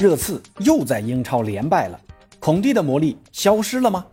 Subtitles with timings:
[0.00, 2.00] 热刺又在英超连败了，
[2.38, 4.06] 孔蒂的魔力消失了吗？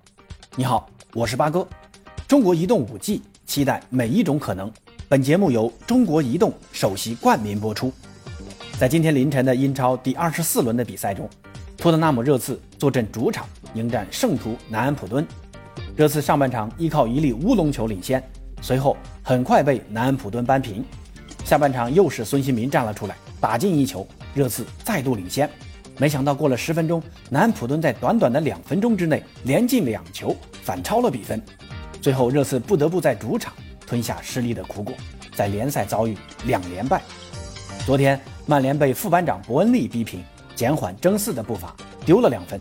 [0.56, 1.68] 你好，我是八哥。
[2.28, 4.72] 中国移动五 G，期待每一种可能。
[5.08, 7.94] 本节目由中国移动首席冠名播出。
[8.80, 11.30] 在今天凌晨的英超第二十四轮的比赛中，
[11.78, 13.46] 托特纳姆热刺坐镇主场
[13.76, 15.24] 迎战圣徒南安普敦。
[15.96, 18.24] 热刺上半场依靠一粒乌龙球领先，
[18.60, 20.84] 随后很快被南安普敦扳平。
[21.44, 25.48] 下半场又是孙兴民站了出来，打进一球，热刺再度领先。
[25.98, 31.42] 没想到过了十分钟，南普敦在短短的两分钟之内连进两球，反超了比分。
[32.02, 33.54] 最后，热刺不得不在主场
[33.88, 34.94] 吞下失利的苦果，
[35.36, 37.02] 在联赛遭遇两连败。
[37.86, 40.22] 昨天，曼联被副班长伯恩利逼平，
[40.54, 41.74] 减缓争四的步伐，
[42.06, 42.60] 丢了两分。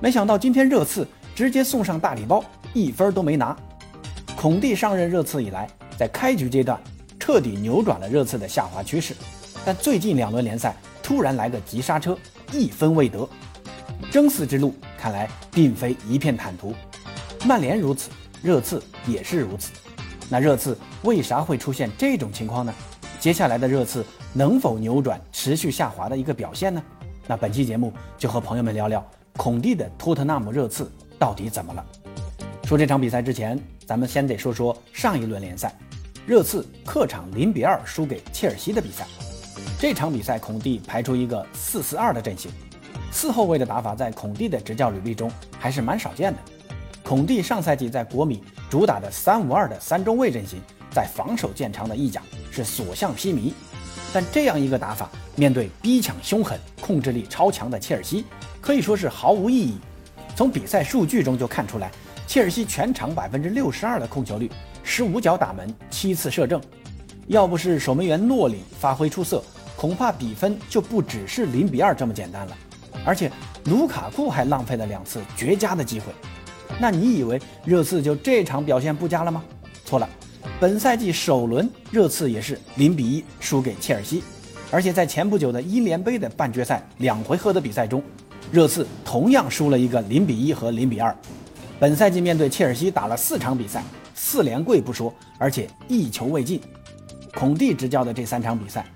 [0.00, 2.44] 没想到今天热刺直接送上大礼包，
[2.74, 3.56] 一分都没拿。
[4.34, 6.78] 孔蒂上任热刺以来，在开局阶段
[7.20, 9.14] 彻底扭转了热刺的下滑趋势，
[9.64, 12.18] 但最近两轮联赛突然来个急刹车。
[12.52, 13.28] 一分未得，
[14.10, 16.74] 争四之路看来并非一片坦途。
[17.46, 18.10] 曼联如此，
[18.42, 19.72] 热刺也是如此。
[20.28, 22.72] 那热刺为啥会出现这种情况呢？
[23.18, 26.82] 接下来的热刺能否扭转持续下滑的一个表现呢？
[27.26, 29.04] 那本期节目就和朋友们聊聊
[29.36, 31.84] 孔蒂的托特纳姆热刺到底怎么了。
[32.64, 35.74] 说这场比赛之前，咱们先得说说上一轮联赛，
[36.26, 39.06] 热刺客场零比二输给切尔西的比赛。
[39.82, 42.52] 这场比赛，孔蒂排出一个四四二的阵型，
[43.10, 46.38] 四后卫的打法在孔蒂的执教履历中还是蛮少见的。
[47.02, 50.60] 孔蒂上赛季在国米主打的三五二的三中卫阵型，
[50.92, 52.22] 在防守见长的意甲
[52.52, 53.52] 是所向披靡。
[54.12, 58.24] 但这样一个打法，面对逼抢凶狠、控制力超强的切尔西，
[58.60, 59.78] 可以说是毫无意义。
[60.36, 61.90] 从比赛数据中就看出来，
[62.28, 64.48] 切尔西全场百分之六十二的控球率，
[64.84, 66.62] 十五脚打门，七次射正。
[67.26, 69.42] 要不是守门员诺里发挥出色，
[69.82, 72.56] 恐怕比分就不只是零比二这么简单了，
[73.04, 73.28] 而且
[73.64, 76.12] 卢卡库还浪费了两次绝佳的机会。
[76.78, 79.42] 那你以为热刺就这场表现不佳了吗？
[79.84, 80.08] 错了，
[80.60, 84.22] 本赛季首轮热刺也是零比一输给切尔西，
[84.70, 88.00] 而且在前不久的英联杯的半决赛两回合的比赛中，
[88.52, 91.12] 热刺同样输了一个零比一和零比二。
[91.80, 93.82] 本赛季面对切尔西打了四场比赛，
[94.14, 96.60] 四连跪不说，而且一球未进。
[97.34, 98.86] 孔蒂执教的这三场比赛。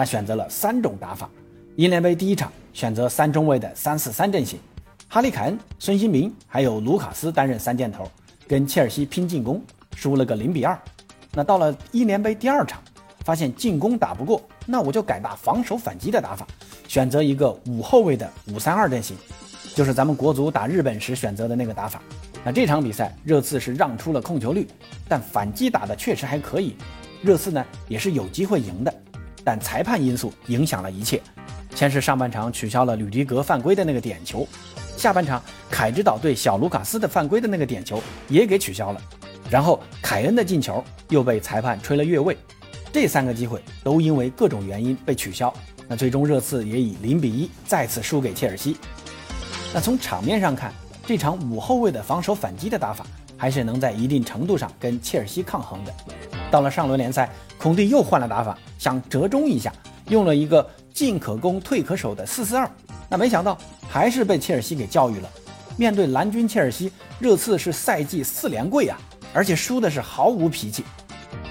[0.00, 1.28] 他选择了三种打法，
[1.76, 4.58] 英联杯第一场选择三中卫的三四三阵型，
[5.06, 8.10] 哈里凯恩、孙兴民还有卢卡斯担任三箭头，
[8.48, 9.62] 跟切尔西拼进攻，
[9.94, 10.80] 输了个零比二。
[11.34, 12.80] 那到了英联杯第二场，
[13.26, 16.46] 发现进攻打不过，那我就改打防守反击的打法，
[16.88, 19.14] 选择一个五后卫的五三二阵型，
[19.74, 22.00] 就是咱们国足打日本时选择的那个打法。
[22.42, 24.66] 那这场比赛热刺是让出了控球率，
[25.06, 26.74] 但反击打的确实还可以，
[27.20, 28.94] 热刺呢也是有机会赢的。
[29.50, 31.20] 但裁判因素影响了一切。
[31.74, 34.46] 先是上半场取消了吕迪格犯规的那个点球，
[34.96, 39.02] 下半场凯指导对小卢卡斯的犯规的那个点球也给取消了。
[39.50, 42.38] 然后凯恩的进球又被裁判吹了越位。
[42.92, 45.52] 这三个机会都因为各种原因被取消。
[45.88, 48.76] 那最终热刺也以零比一再次输给切尔西。
[49.74, 50.72] 那从场面上看，
[51.04, 53.04] 这场五后卫的防守反击的打法
[53.36, 55.92] 还是能在一定程度上跟切尔西抗衡的。
[56.50, 57.30] 到了上轮联赛。
[57.58, 59.72] 孔蒂又换了打法，想折中一下，
[60.08, 62.68] 用了一个进可攻退可守的四四二。
[63.08, 65.28] 那没想到还是被切尔西给教育了。
[65.76, 68.98] 面对蓝军切尔西，热刺是赛季四连跪啊，
[69.32, 70.84] 而且输的是毫无脾气。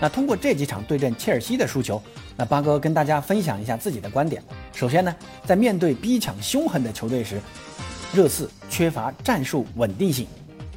[0.02, 2.02] 那通过这几场对阵切尔西的输球，
[2.36, 4.42] 那八哥跟大家分享一下自己的观点。
[4.74, 5.16] 首先呢，
[5.46, 7.40] 在面对逼抢凶狠的球队时，
[8.14, 10.26] 热刺缺乏战术稳定性。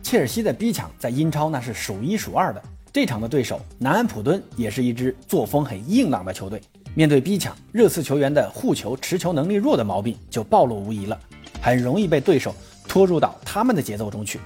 [0.02, 2.62] 切尔西的逼抢在英超那是数一数二的。
[2.92, 6.60] 这场的对手南安普敦也是一支作风很硬朗的球队，
[6.94, 11.18] 面对逼抢，热刺球员的护球、持球能力弱的毛病就暴露无遗了，
[11.62, 12.54] 很容易被对手
[12.86, 14.38] 拖入到他们的节奏中去。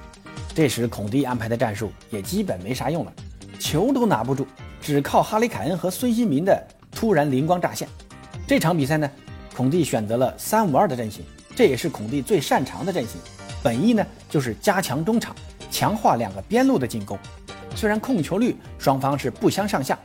[0.55, 3.13] 这时孔蒂安排的战术也基本没啥用了，
[3.59, 4.47] 球都拿不住，
[4.81, 7.89] 只靠哈里凯恩和孙兴民的突然灵光乍现。
[8.47, 9.11] 这场比赛呢，
[9.57, 11.25] 孔蒂选择了三五二的阵型，
[11.57, 13.21] 这也是孔蒂最擅长的阵型，
[13.61, 15.35] 本意呢就是加强中场，
[15.69, 17.19] 强化两个边路的进攻。
[17.77, 19.97] 虽然控球率双方是不相上下，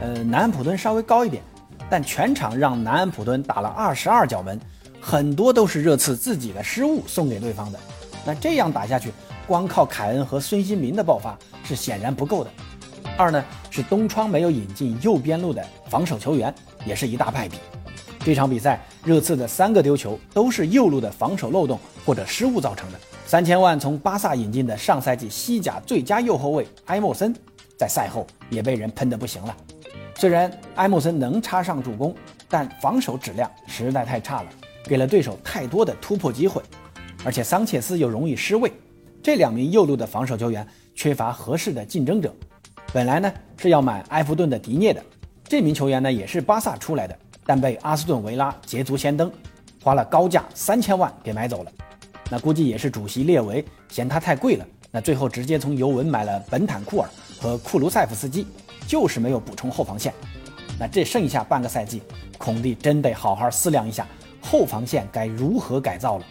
[0.00, 1.42] 呃，南安普敦稍微高一点，
[1.88, 4.60] 但全场让南安普敦打了二十二脚门，
[5.00, 7.78] 很多都是热刺自己的失误送给对方的。
[8.26, 9.10] 那这样打下去，
[9.46, 12.50] 光靠凯恩和孙兴民的爆发是显然不够的。
[13.16, 16.54] 二呢是东窗没有引进右边路的防守球员，
[16.84, 17.56] 也是一大败笔。
[18.26, 22.98] 这场比赛热刺的三个丢球都是右路的防守漏洞或者失误造成的。
[23.24, 27.32] 三千万从巴萨引进的上赛季西甲最佳右后卫埃莫森，
[27.78, 29.56] 在赛后也被人喷得不行了。
[30.16, 32.12] 虽然埃莫森能插上助攻，
[32.48, 34.48] 但防守质量实在太差了，
[34.82, 36.60] 给了对手太多的突破机会，
[37.24, 38.72] 而且桑切斯又容易失位，
[39.22, 42.34] 这两名右路的防守球员缺乏合适的竞争者。
[42.92, 45.00] 本来呢是要买埃弗顿的迪涅的，
[45.44, 49.32] 这名球员呢也是巴萨出来的，但被阿斯顿维拉捷足先登，
[49.82, 51.72] 花了高价三千万给买走了。
[52.28, 57.08] 那估计也是主席列维嫌他太贵了，那最后直接从尤文买了本坦库尔
[57.40, 58.46] 和库卢塞夫斯基，
[58.86, 60.12] 就是没有补充后防线。
[60.78, 62.02] 那这剩下半个赛季，
[62.36, 64.06] 孔蒂真得好好思量一下
[64.42, 66.24] 后防线该如何改造了。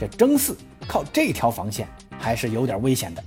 [0.00, 0.56] 这争四
[0.88, 1.86] 靠这条防线
[2.18, 3.22] 还是有点危险的。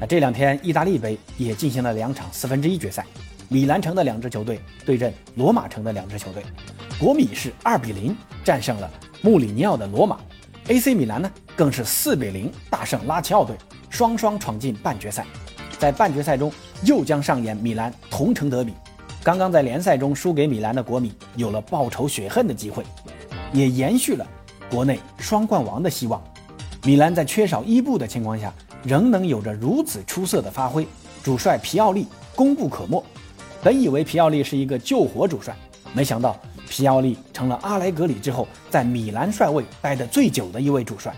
[0.00, 3.04] 那这两天，意大利杯也进行了两场四分之一决赛，
[3.52, 6.40] 米兰城的两支球队对阵罗马城的两支球队，
[7.00, 8.88] 国米是二比零战胜了
[9.22, 10.20] 穆里尼奥的罗马
[10.68, 13.56] ，AC 米兰呢更是四比零大胜拉齐奥队，
[13.88, 15.26] 双双闯进半决赛。
[15.80, 16.52] 在半决赛中
[16.84, 18.72] 又将上演米兰同城德比，
[19.20, 22.84] 刚刚在联赛中输给米兰的国米有了报仇雪恨的机会，
[23.52, 24.24] 也延续了
[24.70, 26.22] 国内双冠王的希望。
[26.84, 28.54] 米兰在缺少伊布的情况下。
[28.82, 30.86] 仍能有着如此出色的发挥，
[31.22, 33.04] 主帅皮奥利功不可没。
[33.62, 35.54] 本以为皮奥利是一个救火主帅，
[35.92, 36.34] 没想到
[36.68, 41.14] 皮奥利成了阿莱格里之后在米兰帅位待得最久的一位主帅。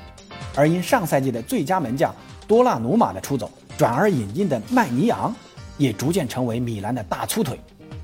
[0.54, 2.14] 而因上赛季的最佳门将
[2.46, 5.34] 多纳鲁马的出走，转而引进的麦尼昂
[5.78, 7.58] 也逐渐成为米兰的大粗腿。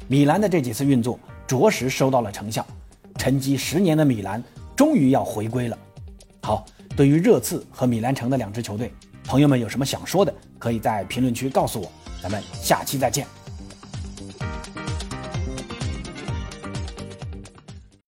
[0.07, 2.65] 米兰的这几次运作着实收到了成效，
[3.17, 4.43] 沉寂十年的米兰
[4.77, 5.77] 终于要回归了。
[6.43, 6.65] 好，
[6.97, 8.93] 对于热刺和米兰城的两支球队。
[9.25, 11.91] 朋友们有什么想说的，可以在评论区告诉我。
[12.23, 13.27] 咱们下期再见。